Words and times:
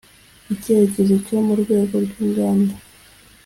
icyitegererezo 0.53 1.15
cyo 1.25 1.37
mu 1.45 1.53
rwego 1.61 1.95
rw 2.05 2.13
inganda 2.25 2.73